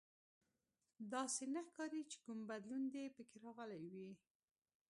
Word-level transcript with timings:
داسې 1.13 1.43
نه 1.53 1.61
ښکاري 1.67 2.01
چې 2.11 2.17
کوم 2.23 2.39
بدلون 2.49 2.83
دې 2.93 3.05
پکې 3.15 3.37
راغلی 3.45 3.83
وي 3.93 4.11